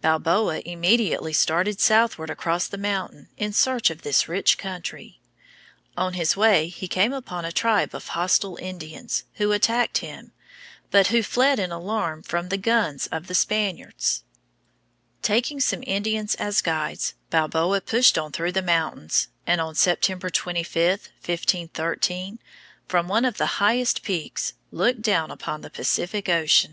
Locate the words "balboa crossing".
15.50-15.58